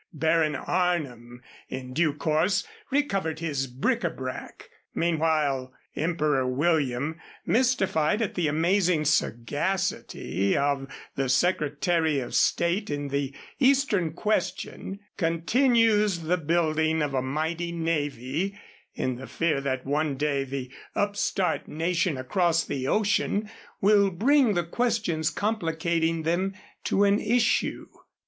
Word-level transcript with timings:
Baron 0.11 0.55
Arnim, 0.55 1.43
in 1.69 1.93
due 1.93 2.11
course, 2.15 2.63
recovered 2.89 3.37
his 3.39 3.67
bric 3.67 4.01
à 4.01 4.09
brac. 4.15 4.71
Meanwhile 4.95 5.75
Emperor 5.95 6.47
William, 6.47 7.21
mystified 7.45 8.19
at 8.19 8.33
the 8.33 8.47
amazing 8.47 9.05
sagacity 9.05 10.57
of 10.57 10.87
the 11.15 11.29
Secretary 11.29 12.19
of 12.19 12.33
State 12.33 12.89
in 12.89 13.09
the 13.09 13.31
Eastern 13.59 14.13
question, 14.13 15.01
continues 15.17 16.21
the 16.21 16.37
building 16.37 17.03
of 17.03 17.13
a 17.13 17.21
mighty 17.21 17.71
navy 17.71 18.57
in 18.95 19.17
the 19.17 19.27
fear 19.27 19.61
that 19.61 19.85
one 19.85 20.17
day 20.17 20.43
the 20.43 20.71
upstart 20.95 21.67
nation 21.67 22.17
across 22.17 22.63
the 22.65 22.87
ocean 22.87 23.47
will 23.81 24.09
bring 24.09 24.55
the 24.55 24.63
questions 24.65 25.29
complicating 25.29 26.23
them 26.23 26.55
to 26.85 27.03
an 27.03 27.19
issue. 27.19 27.85